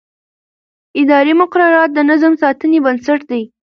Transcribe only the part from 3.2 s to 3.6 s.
دي.